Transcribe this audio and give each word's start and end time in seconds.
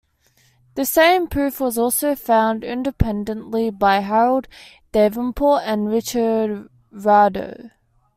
The 0.73 0.83
same 0.83 1.27
proof 1.27 1.59
was 1.59 1.77
also 1.77 2.15
found 2.15 2.63
independently 2.63 3.69
by 3.69 3.99
Harold 3.99 4.47
Davenport 4.91 5.61
and 5.63 5.87
Richard 5.89 6.69
Rado. 6.91 7.69